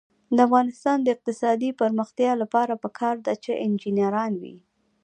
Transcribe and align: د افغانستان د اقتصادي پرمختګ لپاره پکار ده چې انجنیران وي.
د 0.35 0.37
افغانستان 0.47 0.97
د 1.01 1.07
اقتصادي 1.15 1.69
پرمختګ 1.81 2.29
لپاره 2.41 2.73
پکار 2.83 3.15
ده 3.25 3.33
چې 3.43 3.51
انجنیران 3.65 4.31
وي. 4.41 4.55